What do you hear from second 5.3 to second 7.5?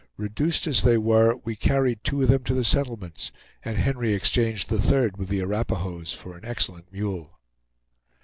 Arapahoes for an excellent mule.